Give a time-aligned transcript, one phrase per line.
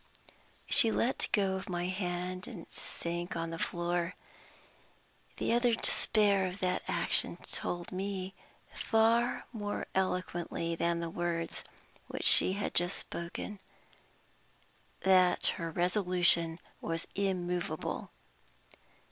[0.67, 4.15] She let go of my hand, and sank on the floor.
[5.37, 8.33] The utter despair of that action told me,
[8.73, 11.63] far more eloquently than the words
[12.07, 13.59] which she had just spoken,
[15.01, 18.09] that her resolution was immovable.